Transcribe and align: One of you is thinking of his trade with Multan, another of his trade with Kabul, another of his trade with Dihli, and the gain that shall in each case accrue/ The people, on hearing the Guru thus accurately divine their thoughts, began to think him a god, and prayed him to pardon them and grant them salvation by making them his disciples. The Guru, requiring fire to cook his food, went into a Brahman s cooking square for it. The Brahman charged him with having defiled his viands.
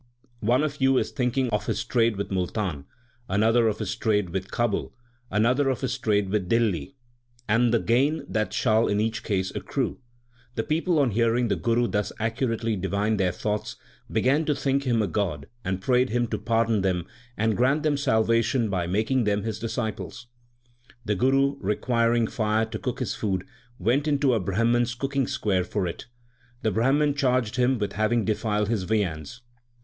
One 0.39 0.63
of 0.63 0.81
you 0.81 0.97
is 0.97 1.11
thinking 1.11 1.47
of 1.51 1.67
his 1.67 1.83
trade 1.83 2.15
with 2.17 2.31
Multan, 2.31 2.85
another 3.29 3.67
of 3.67 3.77
his 3.77 3.95
trade 3.95 4.31
with 4.31 4.49
Kabul, 4.49 4.95
another 5.29 5.69
of 5.69 5.81
his 5.81 5.95
trade 5.99 6.29
with 6.29 6.49
Dihli, 6.49 6.95
and 7.47 7.71
the 7.71 7.77
gain 7.77 8.25
that 8.27 8.51
shall 8.51 8.87
in 8.87 8.99
each 8.99 9.23
case 9.23 9.53
accrue/ 9.53 9.99
The 10.55 10.63
people, 10.63 10.97
on 10.97 11.11
hearing 11.11 11.49
the 11.49 11.55
Guru 11.55 11.85
thus 11.87 12.11
accurately 12.19 12.75
divine 12.75 13.17
their 13.17 13.31
thoughts, 13.31 13.75
began 14.11 14.43
to 14.45 14.55
think 14.55 14.85
him 14.85 15.03
a 15.03 15.07
god, 15.07 15.45
and 15.63 15.79
prayed 15.79 16.09
him 16.09 16.25
to 16.29 16.39
pardon 16.39 16.81
them 16.81 17.05
and 17.37 17.55
grant 17.55 17.83
them 17.83 17.95
salvation 17.95 18.71
by 18.71 18.87
making 18.87 19.25
them 19.25 19.43
his 19.43 19.59
disciples. 19.59 20.25
The 21.05 21.13
Guru, 21.13 21.57
requiring 21.59 22.25
fire 22.25 22.65
to 22.65 22.79
cook 22.79 23.01
his 23.01 23.13
food, 23.13 23.45
went 23.77 24.07
into 24.07 24.33
a 24.33 24.39
Brahman 24.39 24.81
s 24.81 24.95
cooking 24.95 25.27
square 25.27 25.63
for 25.63 25.85
it. 25.85 26.07
The 26.63 26.71
Brahman 26.71 27.13
charged 27.13 27.57
him 27.57 27.77
with 27.77 27.93
having 27.93 28.25
defiled 28.25 28.67
his 28.67 28.81
viands. 28.81 29.41